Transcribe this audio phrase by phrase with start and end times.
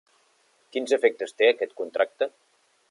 [0.75, 2.33] Quins efectes té aquest contracte?